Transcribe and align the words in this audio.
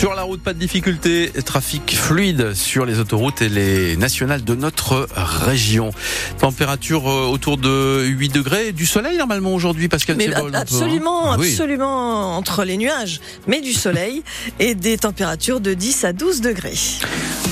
Sur 0.00 0.14
la 0.14 0.22
route, 0.22 0.40
pas 0.40 0.54
de 0.54 0.58
difficulté. 0.58 1.30
Trafic 1.44 1.94
fluide 1.94 2.54
sur 2.54 2.86
les 2.86 3.00
autoroutes 3.00 3.42
et 3.42 3.50
les 3.50 3.98
nationales 3.98 4.42
de 4.42 4.54
notre 4.54 5.06
région. 5.14 5.90
Température 6.38 7.06
euh, 7.06 7.26
autour 7.26 7.58
de 7.58 8.06
8 8.06 8.30
degrés. 8.30 8.72
Du 8.72 8.86
soleil 8.86 9.18
normalement 9.18 9.52
aujourd'hui, 9.52 9.88
Pascal 9.88 10.16
Mais 10.16 10.32
absolument, 10.54 11.32
Ah 11.32 11.36
oui. 11.38 11.50
absolument 11.50 12.34
entre 12.34 12.64
les 12.64 12.78
nuages, 12.78 13.20
mais 13.46 13.60
du 13.60 13.74
soleil 13.74 14.22
et 14.58 14.74
des 14.74 14.96
températures 14.96 15.60
de 15.60 15.74
10 15.74 16.04
à 16.06 16.14
12 16.14 16.40
degrés. 16.40 16.78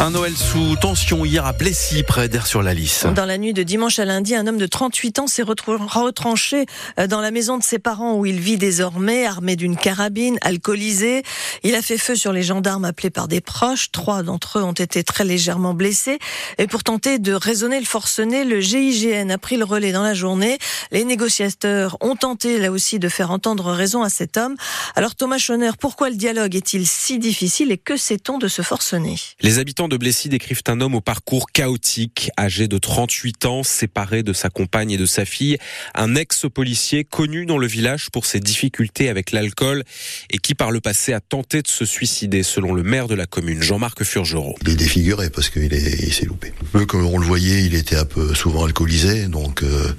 Un 0.01 0.13
Noël 0.13 0.33
sous 0.35 0.77
tension 0.77 1.27
hier 1.27 1.45
à 1.45 1.53
Plessis, 1.53 2.03
près 2.03 2.31
d'Air-sur-la-Lys. 2.31 3.05
Dans 3.15 3.27
la 3.27 3.37
nuit 3.37 3.53
de 3.53 3.63
dimanche 3.63 3.99
à 3.99 4.07
lundi, 4.07 4.35
un 4.35 4.47
homme 4.47 4.57
de 4.57 4.67
38 4.67 5.19
ans 5.19 5.27
s'est 5.27 5.43
retranché 5.43 6.65
euh, 6.99 7.07
dans 7.07 7.21
la 7.21 7.31
maison 7.31 7.59
de 7.59 7.63
ses 7.63 7.79
parents 7.79 8.15
où 8.15 8.25
il 8.25 8.41
vit 8.41 8.57
désormais, 8.57 9.27
armé 9.27 9.55
d'une 9.55 9.77
carabine, 9.77 10.39
alcoolisé. 10.41 11.25
Il 11.63 11.75
a 11.75 11.83
fait 11.83 11.99
feu 11.99 12.15
sur 12.15 12.33
les 12.33 12.38
gendarmes 12.43 12.85
appelés 12.85 13.11
par 13.11 13.29
des 13.29 13.41
proches. 13.41 13.91
Trois 13.93 14.23
d'entre 14.23 14.59
eux 14.59 14.63
ont 14.63 14.73
été 14.73 15.05
très 15.05 15.25
légèrement 15.25 15.75
blessés. 15.75 16.19
Et 16.59 16.67
pour 16.67 16.85
tenter 16.85 17.19
de 17.19 17.33
raisonner 17.33 17.79
le 17.79 17.87
forcené, 17.87 18.45
le 18.45 18.61
GIGN 18.61 19.31
a 19.31 19.39
pris 19.39 19.57
le 19.57 19.65
relais 19.65 19.93
dans 19.93 20.03
la 20.03 20.15
journée. 20.15 20.59
Les 20.91 21.05
négociateurs 21.05 21.97
ont 22.01 22.17
tenté 22.17 22.59
là 22.59 22.71
aussi 22.71 22.99
de 22.99 23.09
faire 23.09 23.31
entendre 23.31 23.73
raison 23.73 24.03
à 24.03 24.09
cet 24.09 24.37
homme. 24.37 24.57
Alors 24.95 25.15
Thomas 25.15 25.39
Schoner, 25.39 25.73
pourquoi 25.79 26.11
le 26.11 26.17
dialogue 26.17 26.57
est-il 26.57 26.87
si 26.87 27.19
difficile 27.19 27.73
et 27.73 27.79
que 27.79 27.97
sait-on 27.97 28.39
de 28.39 28.49
ce 28.49 28.63
forcené? 28.63 29.17
Les 29.41 29.59
habitants 29.59 29.89
de 29.89 29.97
Blessy 29.97 30.29
décrivent 30.29 30.63
un 30.69 30.81
homme 30.81 30.95
au 30.95 31.01
parcours 31.01 31.51
chaotique, 31.53 32.31
âgé 32.39 32.69
de 32.69 32.79
38 32.79 33.47
ans, 33.47 33.63
séparé 33.63 34.23
de 34.23 34.33
sa 34.33 34.51
compagne 34.51 34.91
et 34.91 34.97
de 34.97 35.07
sa 35.07 35.25
fille, 35.25 35.59
un 35.95 36.15
ex-policier 36.15 37.05
connu 37.05 37.47
dans 37.47 37.59
le 37.59 37.67
village 37.67 38.11
pour 38.11 38.27
ses 38.27 38.41
difficultés 38.41 39.09
avec 39.09 39.33
l'alcool 39.33 39.85
et 40.31 40.39
qui 40.39 40.55
par 40.55 40.71
le 40.71 40.81
passé 40.81 41.13
a 41.13 41.21
tenté 41.21 41.63
de 41.63 41.69
se 41.69 41.85
suicider 41.85 42.28
selon 42.43 42.75
le 42.75 42.83
maire 42.83 43.09
de 43.09 43.15
la 43.15 43.27
commune, 43.27 43.63
Jean-Marc 43.63 44.05
Furgerot. 44.05 44.55
Il 44.63 44.71
est 44.71 44.77
défiguré 44.77 45.31
parce 45.31 45.51
qu'il 45.51 45.73
est, 45.73 46.03
il 46.03 46.13
s'est 46.13 46.27
loupé. 46.27 46.53
Peu 46.73 46.87
comme 46.87 47.07
on 47.07 47.19
le 47.19 47.27
voyait, 47.27 47.65
il 47.65 47.75
était 47.75 47.97
un 47.97 48.05
peu 48.05 48.35
souvent 48.35 48.65
alcoolisé, 48.65 49.27
donc 49.27 49.63
euh, 49.63 49.93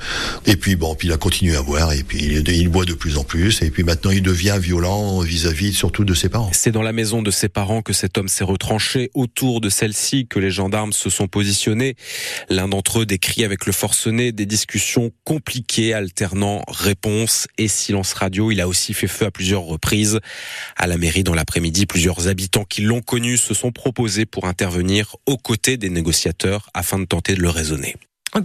et 0.46 0.56
puis 0.56 0.76
bon, 0.76 0.96
puis 0.96 1.08
il 1.08 1.12
a 1.12 1.18
continué 1.18 1.56
à 1.56 1.62
boire 1.62 1.92
et 1.94 2.04
puis 2.04 2.20
il, 2.24 2.48
il 2.50 2.70
boit 2.70 2.86
de 2.86 2.94
plus 2.94 3.18
en 3.18 3.24
plus 3.24 3.62
et 3.62 3.70
puis 3.70 3.84
maintenant 3.84 4.12
il 4.12 4.22
devient 4.22 4.58
violent 4.60 5.20
vis-à-vis 5.20 5.74
surtout 5.74 6.06
de 6.06 6.14
ses 6.14 6.30
parents. 6.30 6.52
C'est 6.54 6.72
dans 6.72 6.82
la 6.82 6.94
maison 6.94 7.22
de 7.22 7.32
ses 7.32 7.50
parents 7.50 7.82
que 7.82 7.94
cet 7.94 8.18
homme 8.18 8.28
s'est 8.28 8.44
retranché. 8.44 9.10
Autour 9.14 9.62
de 9.62 9.70
celle-ci 9.70 10.28
que 10.28 10.40
les 10.40 10.52
gendarmes 10.52 10.94
se 10.94 11.10
sont 11.10 11.28
positionnés. 11.28 11.96
L'un 12.50 12.68
d'entre 12.68 13.02
eux 13.02 13.06
décrit 13.06 13.44
avec 13.44 13.66
le 13.66 13.72
forcené 13.72 14.32
des 14.32 14.46
discussions 14.46 15.12
compliquées, 15.24 15.94
alternant 15.94 16.64
réponse 16.68 17.48
et 17.58 17.68
silence 17.68 18.14
radio. 18.14 18.52
Il 18.52 18.62
a 18.62 18.68
aussi 18.68 18.94
fait 18.94 19.08
feu 19.08 19.26
à 19.26 19.32
plusieurs 19.32 19.64
reprises. 19.64 20.20
À 20.76 20.88
la 20.88 20.98
mairie, 20.98 21.24
dans 21.24 21.34
l'après-midi, 21.34 21.86
plusieurs 21.86 22.19
habitants 22.28 22.66
qui 22.66 22.82
l'ont 22.82 23.02
connu 23.02 23.38
se 23.38 23.54
sont 23.54 23.72
proposés 23.72 24.26
pour 24.26 24.46
intervenir 24.46 25.16
aux 25.26 25.38
côtés 25.38 25.78
des 25.78 25.90
négociateurs 25.90 26.70
afin 26.74 27.00
de 27.00 27.06
tenter 27.06 27.36
de 27.36 27.42
le 27.42 27.50
raisonner. 27.50 27.96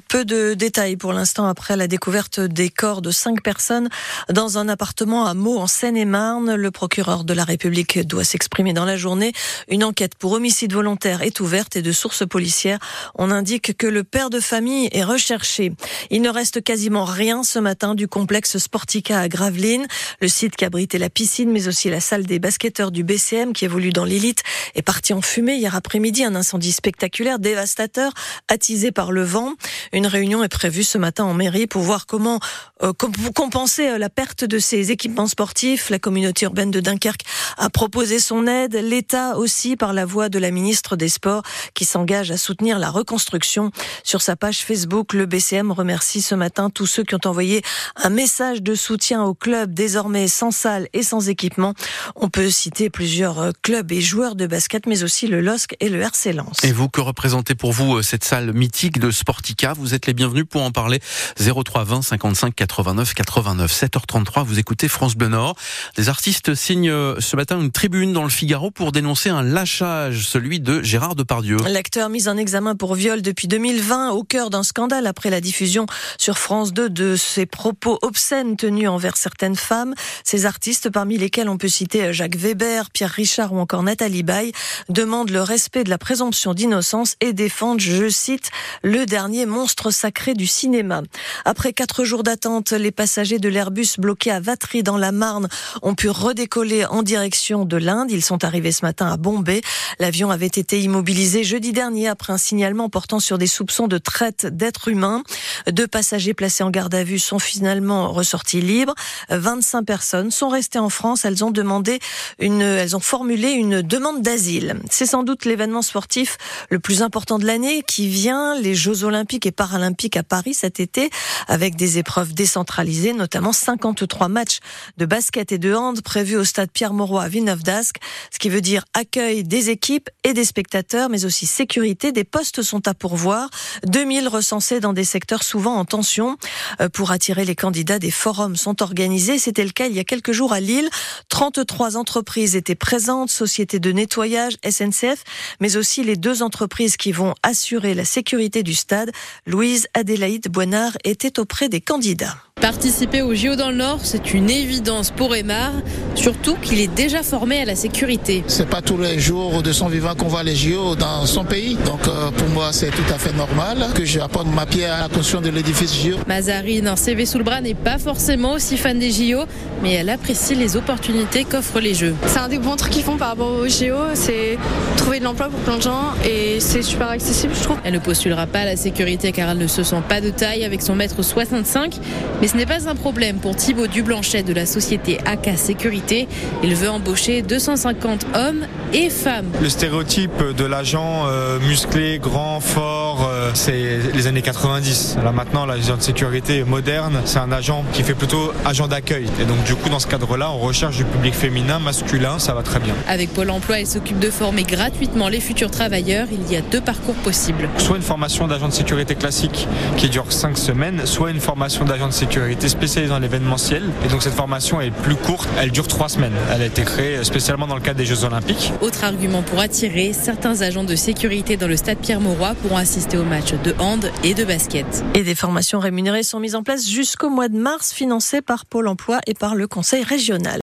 Peu 0.08 0.24
de 0.24 0.54
détails 0.54 0.96
pour 0.96 1.12
l'instant 1.12 1.46
après 1.46 1.76
la 1.76 1.86
découverte 1.86 2.40
des 2.40 2.70
corps 2.70 3.02
de 3.02 3.10
cinq 3.10 3.42
personnes 3.42 3.90
dans 4.32 4.56
un 4.56 4.68
appartement 4.68 5.26
à 5.26 5.34
Meaux 5.34 5.58
en 5.58 5.66
Seine-et-Marne. 5.66 6.54
Le 6.54 6.70
procureur 6.70 7.24
de 7.24 7.34
la 7.34 7.44
République 7.44 7.98
doit 8.06 8.24
s'exprimer 8.24 8.72
dans 8.72 8.86
la 8.86 8.96
journée. 8.96 9.32
Une 9.68 9.84
enquête 9.84 10.14
pour 10.14 10.32
homicide 10.32 10.72
volontaire 10.72 11.20
est 11.20 11.38
ouverte 11.40 11.76
et 11.76 11.82
de 11.82 11.92
sources 11.92 12.26
policières, 12.26 12.78
on 13.14 13.30
indique 13.30 13.76
que 13.76 13.86
le 13.86 14.04
père 14.04 14.30
de 14.30 14.40
famille 14.40 14.88
est 14.92 15.04
recherché. 15.04 15.72
Il 16.10 16.22
ne 16.22 16.30
reste 16.30 16.62
quasiment 16.62 17.04
rien 17.04 17.42
ce 17.42 17.58
matin 17.58 17.94
du 17.94 18.08
complexe 18.08 18.56
Sportica 18.56 19.20
à 19.20 19.28
Gravelines, 19.28 19.86
le 20.20 20.28
site 20.28 20.56
qui 20.56 20.64
abritait 20.64 20.98
la 20.98 21.10
piscine 21.10 21.52
mais 21.52 21.68
aussi 21.68 21.90
la 21.90 22.00
salle 22.00 22.24
des 22.24 22.38
basketteurs 22.38 22.90
du 22.90 23.04
BCM 23.04 23.52
qui 23.52 23.66
évolue 23.66 23.92
dans 23.92 24.04
l'élite 24.04 24.42
est 24.74 24.82
parti 24.82 25.12
en 25.12 25.20
fumée 25.20 25.56
hier 25.56 25.74
après-midi. 25.74 26.24
Un 26.24 26.34
incendie 26.34 26.72
spectaculaire, 26.72 27.38
dévastateur, 27.38 28.12
attisé 28.48 28.90
par 28.90 29.12
le 29.12 29.22
vent. 29.22 29.52
Une 29.92 30.06
réunion 30.06 30.42
est 30.42 30.48
prévue 30.48 30.84
ce 30.84 30.98
matin 30.98 31.24
en 31.24 31.34
mairie 31.34 31.66
pour 31.66 31.82
voir 31.82 32.06
comment 32.06 32.40
euh, 32.84 32.92
com- 32.92 33.12
compenser 33.34 33.88
euh, 33.88 33.98
la 33.98 34.08
perte 34.10 34.44
de 34.44 34.58
ces 34.58 34.90
équipements 34.90 35.26
sportifs. 35.26 35.90
La 35.90 35.98
communauté 35.98 36.44
urbaine 36.44 36.70
de 36.70 36.80
Dunkerque 36.80 37.22
a 37.56 37.70
proposé 37.70 38.18
son 38.18 38.46
aide. 38.46 38.74
L'État 38.74 39.36
aussi 39.36 39.76
par 39.76 39.92
la 39.92 40.04
voix 40.04 40.28
de 40.28 40.38
la 40.38 40.50
ministre 40.50 40.96
des 40.96 41.08
Sports 41.08 41.42
qui 41.74 41.84
s'engage 41.84 42.30
à 42.30 42.36
soutenir 42.36 42.78
la 42.78 42.90
reconstruction. 42.90 43.70
Sur 44.02 44.22
sa 44.22 44.36
page 44.36 44.58
Facebook, 44.64 45.12
le 45.12 45.26
BCM 45.26 45.72
remercie 45.72 46.22
ce 46.22 46.34
matin 46.34 46.70
tous 46.70 46.86
ceux 46.86 47.04
qui 47.04 47.14
ont 47.14 47.20
envoyé 47.24 47.62
un 47.96 48.10
message 48.10 48.62
de 48.62 48.74
soutien 48.74 49.22
au 49.24 49.34
club 49.34 49.72
désormais 49.72 50.28
sans 50.28 50.50
salle 50.50 50.88
et 50.92 51.02
sans 51.02 51.28
équipement. 51.28 51.74
On 52.16 52.28
peut 52.28 52.50
citer 52.50 52.90
plusieurs 52.90 53.38
euh, 53.40 53.50
clubs 53.62 53.90
et 53.92 54.00
joueurs 54.00 54.34
de 54.34 54.46
basket, 54.46 54.86
mais 54.86 55.02
aussi 55.02 55.26
le 55.26 55.40
LOSC 55.40 55.76
et 55.80 55.88
le 55.88 56.00
RC 56.00 56.32
Lens. 56.32 56.62
Et 56.62 56.72
vous, 56.72 56.88
que 56.88 57.00
représentez 57.00 57.54
pour 57.54 57.72
vous 57.72 57.96
euh, 57.96 58.02
cette 58.02 58.24
salle 58.24 58.52
mythique 58.52 58.98
de 58.98 59.10
Sportica? 59.10 59.72
Vous 59.72 59.94
êtes 59.94 60.06
les 60.06 60.14
bienvenus 60.14 60.44
pour 60.48 60.62
en 60.62 60.70
parler. 60.70 61.00
03 61.38 61.84
20 61.84 62.02
55 62.02 62.54
89 62.74 63.14
89. 63.14 63.72
7h33, 63.72 64.44
vous 64.44 64.58
écoutez 64.58 64.88
France 64.88 65.14
Bleu 65.14 65.28
Nord. 65.28 65.54
Des 65.96 66.08
artistes 66.08 66.56
signent 66.56 66.90
euh, 66.90 67.14
ce 67.20 67.36
matin 67.36 67.60
une 67.60 67.70
tribune 67.70 68.12
dans 68.12 68.24
le 68.24 68.30
Figaro 68.30 68.72
pour 68.72 68.90
dénoncer 68.90 69.30
un 69.30 69.42
lâchage, 69.42 70.26
celui 70.26 70.58
de 70.58 70.82
Gérard 70.82 71.14
Depardieu. 71.14 71.58
L'acteur 71.68 72.08
mis 72.08 72.28
en 72.28 72.36
examen 72.36 72.74
pour 72.74 72.96
viol 72.96 73.22
depuis 73.22 73.46
2020 73.46 74.10
au 74.10 74.24
cœur 74.24 74.50
d'un 74.50 74.64
scandale 74.64 75.06
après 75.06 75.30
la 75.30 75.40
diffusion 75.40 75.86
sur 76.18 76.36
France 76.36 76.72
2 76.72 76.90
de 76.90 77.14
ses 77.14 77.46
propos 77.46 78.00
obscènes 78.02 78.56
tenus 78.56 78.88
envers 78.88 79.16
certaines 79.16 79.54
femmes. 79.54 79.94
Ces 80.24 80.44
artistes, 80.44 80.90
parmi 80.90 81.16
lesquels 81.16 81.48
on 81.48 81.58
peut 81.58 81.68
citer 81.68 82.12
Jacques 82.12 82.36
Weber, 82.36 82.90
Pierre 82.90 83.10
Richard 83.10 83.52
ou 83.52 83.60
encore 83.60 83.84
Nathalie 83.84 84.24
Baye, 84.24 84.50
demandent 84.88 85.30
le 85.30 85.42
respect 85.42 85.84
de 85.84 85.90
la 85.90 85.98
présomption 85.98 86.54
d'innocence 86.54 87.14
et 87.20 87.34
défendent, 87.34 87.80
je 87.80 88.08
cite, 88.08 88.50
le 88.82 89.06
dernier 89.06 89.46
monstre 89.46 89.92
sacré 89.92 90.34
du 90.34 90.48
cinéma. 90.48 91.02
Après 91.44 91.72
quatre 91.72 92.02
jours 92.02 92.24
d'attente, 92.24 92.53
les 92.72 92.92
passagers 92.92 93.38
de 93.38 93.48
l'Airbus 93.48 93.98
bloqué 93.98 94.30
à 94.30 94.40
Vatry 94.40 94.82
dans 94.82 94.96
la 94.96 95.12
Marne 95.12 95.48
ont 95.82 95.94
pu 95.94 96.08
redécoller 96.08 96.84
en 96.84 97.02
direction 97.02 97.64
de 97.64 97.76
l'Inde. 97.76 98.10
Ils 98.10 98.24
sont 98.24 98.44
arrivés 98.44 98.72
ce 98.72 98.84
matin 98.84 99.06
à 99.06 99.16
Bombay. 99.16 99.60
L'avion 99.98 100.30
avait 100.30 100.46
été 100.46 100.80
immobilisé 100.80 101.42
jeudi 101.44 101.72
dernier 101.72 102.08
après 102.08 102.32
un 102.32 102.38
signalement 102.38 102.88
portant 102.88 103.18
sur 103.18 103.38
des 103.38 103.46
soupçons 103.46 103.88
de 103.88 103.98
traite 103.98 104.46
d'êtres 104.46 104.88
humains. 104.88 105.22
Deux 105.70 105.86
passagers 105.86 106.34
placés 106.34 106.62
en 106.62 106.70
garde 106.70 106.94
à 106.94 107.02
vue 107.02 107.18
sont 107.18 107.38
finalement 107.38 108.12
ressortis 108.12 108.60
libres. 108.60 108.94
25 109.30 109.82
personnes 109.82 110.30
sont 110.30 110.48
restées 110.48 110.78
en 110.78 110.90
France. 110.90 111.24
Elles 111.24 111.44
ont 111.44 111.50
demandé 111.50 111.98
une, 112.38 112.62
elles 112.62 112.96
ont 112.96 113.00
formulé 113.00 113.50
une 113.50 113.82
demande 113.82 114.22
d'asile. 114.22 114.80
C'est 114.90 115.06
sans 115.06 115.24
doute 115.24 115.44
l'événement 115.44 115.82
sportif 115.82 116.38
le 116.70 116.78
plus 116.78 117.02
important 117.02 117.38
de 117.38 117.46
l'année 117.46 117.82
qui 117.82 118.08
vient, 118.08 118.58
les 118.60 118.74
Jeux 118.74 119.04
Olympiques 119.04 119.46
et 119.46 119.52
Paralympiques 119.52 120.16
à 120.16 120.22
Paris 120.22 120.54
cet 120.54 120.80
été, 120.80 121.10
avec 121.48 121.76
des 121.76 121.98
épreuves 121.98 122.34
décentralisées, 122.44 123.14
notamment 123.14 123.54
53 123.54 124.28
matchs 124.28 124.58
de 124.98 125.06
basket 125.06 125.50
et 125.50 125.56
de 125.56 125.74
hand 125.74 126.02
prévus 126.02 126.36
au 126.36 126.44
stade 126.44 126.70
Pierre-Mauroy 126.70 127.22
à 127.22 127.28
Villeneuve-d'Ascq, 127.28 127.96
ce 128.30 128.38
qui 128.38 128.50
veut 128.50 128.60
dire 128.60 128.84
accueil 128.92 129.44
des 129.44 129.70
équipes 129.70 130.10
et 130.24 130.34
des 130.34 130.44
spectateurs, 130.44 131.08
mais 131.08 131.24
aussi 131.24 131.46
sécurité. 131.46 132.12
Des 132.12 132.24
postes 132.24 132.60
sont 132.60 132.86
à 132.86 132.92
pourvoir, 132.92 133.48
2000 133.86 134.28
recensés 134.28 134.78
dans 134.78 134.92
des 134.92 135.04
secteurs 135.04 135.42
souvent 135.42 135.76
en 135.76 135.86
tension. 135.86 136.36
Euh, 136.82 136.90
Pour 136.90 137.12
attirer 137.12 137.46
les 137.46 137.56
candidats, 137.56 137.98
des 137.98 138.10
forums 138.10 138.56
sont 138.56 138.82
organisés. 138.82 139.38
C'était 139.38 139.64
le 139.64 139.70
cas 139.70 139.86
il 139.86 139.94
y 139.94 139.98
a 139.98 140.04
quelques 140.04 140.32
jours 140.32 140.52
à 140.52 140.60
Lille. 140.60 140.90
33 141.30 141.96
entreprises 141.96 142.56
étaient 142.56 142.74
présentes, 142.74 143.30
sociétés 143.30 143.78
de 143.78 143.90
nettoyage, 143.90 144.58
SNCF, 144.68 145.24
mais 145.60 145.78
aussi 145.78 146.04
les 146.04 146.16
deux 146.16 146.42
entreprises 146.42 146.98
qui 146.98 147.10
vont 147.10 147.32
assurer 147.42 147.94
la 147.94 148.04
sécurité 148.04 148.62
du 148.62 148.74
stade. 148.74 149.10
Louise 149.46 149.86
Adélaïde 149.94 150.48
Boinard 150.48 150.92
était 151.04 151.40
auprès 151.40 151.70
des 151.70 151.80
candidats. 151.80 152.33
Participer 152.64 153.20
au 153.20 153.34
JO 153.34 153.56
dans 153.56 153.68
le 153.68 153.76
Nord, 153.76 153.98
c'est 154.04 154.32
une 154.32 154.48
évidence 154.48 155.10
pour 155.10 155.36
Aymar, 155.36 155.72
surtout 156.14 156.54
qu'il 156.54 156.80
est 156.80 156.88
déjà 156.94 157.22
formé 157.22 157.60
à 157.60 157.66
la 157.66 157.76
sécurité. 157.76 158.42
C'est 158.46 158.66
pas 158.66 158.80
tous 158.80 158.96
les 158.96 159.18
jours 159.18 159.62
de 159.62 159.70
son 159.70 159.88
vivant 159.88 160.14
qu'on 160.14 160.28
voit 160.28 160.42
les 160.42 160.56
JO 160.56 160.96
dans 160.96 161.26
son 161.26 161.44
pays. 161.44 161.76
Donc 161.84 162.08
euh, 162.08 162.30
pour 162.30 162.48
moi, 162.48 162.70
c'est 162.72 162.88
tout 162.88 163.14
à 163.14 163.18
fait 163.18 163.34
normal 163.34 163.88
que 163.94 164.06
j'apporte 164.06 164.46
ma 164.46 164.64
pierre 164.64 164.94
à 164.94 165.00
la 165.02 165.08
construction 165.08 165.42
de 165.42 165.50
l'édifice 165.50 165.94
JO. 165.94 166.16
Mazarine, 166.26 166.88
un 166.88 166.96
CV 166.96 167.26
sous 167.26 167.36
le 167.36 167.44
bras, 167.44 167.60
n'est 167.60 167.74
pas 167.74 167.98
forcément 167.98 168.52
aussi 168.52 168.78
fan 168.78 168.98
des 168.98 169.10
JO, 169.10 169.40
mais 169.82 169.92
elle 169.92 170.08
apprécie 170.08 170.54
les 170.54 170.74
opportunités 170.74 171.44
qu'offrent 171.44 171.80
les 171.80 171.92
Jeux. 171.92 172.14
C'est 172.28 172.38
un 172.38 172.48
des 172.48 172.56
bons 172.58 172.76
trucs 172.76 172.94
qu'ils 172.94 173.04
font 173.04 173.18
par 173.18 173.28
rapport 173.28 173.52
au 173.52 173.68
JO, 173.68 174.14
c'est 174.14 174.56
trouver 174.96 175.18
de 175.18 175.24
l'emploi 175.24 175.50
pour 175.50 175.60
plein 175.60 175.76
de 175.76 175.82
gens 175.82 176.14
et 176.26 176.60
c'est 176.60 176.80
super 176.80 177.10
accessible, 177.10 177.52
je 177.54 177.62
trouve. 177.62 177.76
Elle 177.84 177.92
ne 177.92 177.98
postulera 177.98 178.46
pas 178.46 178.60
à 178.60 178.64
la 178.64 178.76
sécurité 178.76 179.32
car 179.32 179.50
elle 179.50 179.58
ne 179.58 179.66
se 179.66 179.82
sent 179.82 180.00
pas 180.08 180.22
de 180.22 180.30
taille 180.30 180.64
avec 180.64 180.80
son 180.80 180.94
mètre 180.94 181.22
65, 181.22 182.00
mais 182.40 182.53
ce 182.54 182.58
n'est 182.60 182.66
pas 182.66 182.88
un 182.88 182.94
problème 182.94 183.38
pour 183.38 183.56
Thibaut 183.56 183.88
Dublanchet 183.88 184.44
de 184.44 184.52
la 184.52 184.64
société 184.64 185.18
AK 185.24 185.58
Sécurité. 185.58 186.28
Il 186.62 186.76
veut 186.76 186.88
embaucher 186.88 187.42
250 187.42 188.26
hommes 188.36 188.64
et 188.92 189.10
femmes. 189.10 189.50
Le 189.60 189.68
stéréotype 189.68 190.40
de 190.56 190.64
l'agent 190.64 191.24
euh, 191.26 191.58
musclé, 191.58 192.20
grand, 192.20 192.60
fort, 192.60 193.28
euh, 193.28 193.50
c'est 193.54 193.98
les 194.14 194.28
années 194.28 194.40
90. 194.40 195.16
Là 195.24 195.32
maintenant, 195.32 195.66
l'agent 195.66 195.96
de 195.96 196.02
sécurité 196.02 196.62
moderne, 196.62 197.22
c'est 197.24 197.40
un 197.40 197.50
agent 197.50 197.84
qui 197.92 198.04
fait 198.04 198.14
plutôt 198.14 198.52
agent 198.64 198.86
d'accueil. 198.86 199.26
Et 199.40 199.46
donc 199.46 199.64
du 199.64 199.74
coup, 199.74 199.88
dans 199.88 199.98
ce 199.98 200.06
cadre-là, 200.06 200.52
on 200.52 200.58
recherche 200.58 200.96
du 200.96 201.04
public 201.04 201.34
féminin, 201.34 201.80
masculin, 201.80 202.38
ça 202.38 202.54
va 202.54 202.62
très 202.62 202.78
bien. 202.78 202.94
Avec 203.08 203.30
Pôle 203.32 203.50
Emploi, 203.50 203.80
il 203.80 203.88
s'occupe 203.88 204.20
de 204.20 204.30
former 204.30 204.62
gratuitement 204.62 205.28
les 205.28 205.40
futurs 205.40 205.72
travailleurs. 205.72 206.28
Il 206.30 206.52
y 206.52 206.56
a 206.56 206.60
deux 206.60 206.80
parcours 206.80 207.16
possibles. 207.16 207.68
Soit 207.78 207.96
une 207.96 208.02
formation 208.02 208.46
d'agent 208.46 208.68
de 208.68 208.74
sécurité 208.74 209.16
classique 209.16 209.66
qui 209.96 210.08
dure 210.08 210.32
5 210.32 210.56
semaines, 210.56 211.04
soit 211.04 211.32
une 211.32 211.40
formation 211.40 211.84
d'agent 211.84 212.06
de 212.06 212.12
sécurité 212.12 212.43
spécialisée 212.68 213.10
dans 213.10 213.18
l'événementiel. 213.18 213.82
Et 214.04 214.08
donc 214.08 214.22
cette 214.22 214.34
formation 214.34 214.80
est 214.80 214.90
plus 214.90 215.16
courte, 215.16 215.48
elle 215.60 215.70
dure 215.70 215.86
3 215.86 216.08
semaines. 216.08 216.32
Elle 216.52 216.62
a 216.62 216.66
été 216.66 216.82
créée 216.82 217.22
spécialement 217.24 217.66
dans 217.66 217.76
le 217.76 217.80
cadre 217.80 217.98
des 217.98 218.06
Jeux 218.06 218.24
Olympiques. 218.24 218.72
Autre 218.80 219.04
argument 219.04 219.42
pour 219.42 219.60
attirer, 219.60 220.12
certains 220.12 220.62
agents 220.62 220.84
de 220.84 220.96
sécurité 220.96 221.56
dans 221.56 221.68
le 221.68 221.76
stade 221.76 221.98
Pierre-Mauroy 221.98 222.54
pourront 222.62 222.76
assister 222.76 223.16
aux 223.16 223.24
matchs 223.24 223.54
de 223.64 223.74
hand 223.78 224.10
et 224.22 224.34
de 224.34 224.44
basket. 224.44 225.04
Et 225.14 225.22
des 225.22 225.34
formations 225.34 225.78
rémunérées 225.78 226.22
sont 226.22 226.40
mises 226.40 226.54
en 226.54 226.62
place 226.62 226.88
jusqu'au 226.88 227.30
mois 227.30 227.48
de 227.48 227.56
mars, 227.56 227.92
financées 227.92 228.42
par 228.42 228.66
Pôle 228.66 228.88
emploi 228.88 229.20
et 229.26 229.34
par 229.34 229.54
le 229.54 229.66
Conseil 229.66 230.02
régional. 230.02 230.52